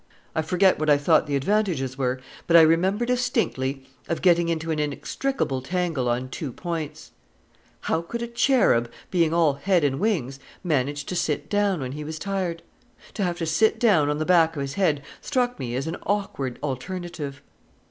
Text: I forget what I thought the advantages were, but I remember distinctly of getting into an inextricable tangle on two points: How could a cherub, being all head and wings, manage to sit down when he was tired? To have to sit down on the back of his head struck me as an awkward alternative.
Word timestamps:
I 0.33 0.41
forget 0.41 0.79
what 0.79 0.89
I 0.89 0.97
thought 0.97 1.27
the 1.27 1.35
advantages 1.35 1.95
were, 1.95 2.19
but 2.47 2.57
I 2.57 2.61
remember 2.63 3.05
distinctly 3.05 3.85
of 4.09 4.23
getting 4.23 4.49
into 4.49 4.71
an 4.71 4.79
inextricable 4.79 5.61
tangle 5.61 6.09
on 6.09 6.27
two 6.29 6.51
points: 6.51 7.11
How 7.81 8.01
could 8.01 8.23
a 8.23 8.27
cherub, 8.27 8.91
being 9.11 9.31
all 9.31 9.53
head 9.53 9.83
and 9.83 9.99
wings, 9.99 10.39
manage 10.63 11.05
to 11.05 11.15
sit 11.15 11.51
down 11.51 11.81
when 11.81 11.91
he 11.91 12.03
was 12.03 12.17
tired? 12.17 12.63
To 13.13 13.21
have 13.23 13.37
to 13.37 13.45
sit 13.45 13.77
down 13.77 14.09
on 14.09 14.17
the 14.17 14.25
back 14.25 14.55
of 14.55 14.63
his 14.63 14.73
head 14.73 15.03
struck 15.21 15.59
me 15.59 15.75
as 15.75 15.85
an 15.85 15.97
awkward 16.07 16.57
alternative. 16.63 17.43